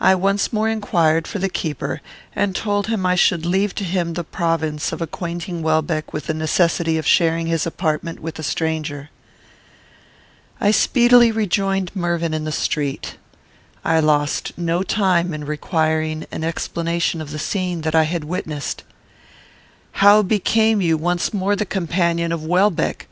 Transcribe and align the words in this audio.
I 0.00 0.16
once 0.16 0.52
more 0.52 0.68
inquired 0.68 1.28
for 1.28 1.38
the 1.38 1.48
keeper, 1.48 2.00
and 2.34 2.56
told 2.56 2.88
him 2.88 3.06
I 3.06 3.14
should 3.14 3.46
leave 3.46 3.76
to 3.76 3.84
him 3.84 4.14
the 4.14 4.24
province 4.24 4.90
of 4.90 5.00
acquainting 5.00 5.62
Welbeck 5.62 6.12
with 6.12 6.26
the 6.26 6.34
necessity 6.34 6.98
of 6.98 7.06
sharing 7.06 7.46
his 7.46 7.64
apartment 7.64 8.18
with 8.18 8.40
a 8.40 8.42
stranger. 8.42 9.08
I 10.60 10.72
speedily 10.72 11.30
rejoined 11.30 11.94
Mervyn 11.94 12.34
in 12.34 12.42
the 12.42 12.50
street. 12.50 13.18
I 13.84 14.00
lost 14.00 14.50
no 14.58 14.82
time 14.82 15.32
in 15.32 15.44
requiring 15.44 16.26
an 16.32 16.42
explanation 16.42 17.20
of 17.20 17.30
the 17.30 17.38
scene 17.38 17.82
that 17.82 17.94
I 17.94 18.02
had 18.02 18.24
witnessed. 18.24 18.82
"How 20.02 20.22
became 20.22 20.80
you 20.80 20.96
once 20.96 21.32
more 21.32 21.54
the 21.54 21.64
companion 21.64 22.32
of 22.32 22.44
Welbeck? 22.44 23.06